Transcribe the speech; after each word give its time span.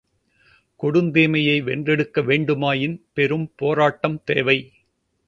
கொடுந் 0.79 1.11
தீமையை 1.11 1.61
வென்றெடுக்க 1.61 2.21
வேண்டுமாயின் 2.21 3.01
பெரும் 3.13 3.51
போராட்டம் 3.55 4.21
தேவை. 4.25 4.57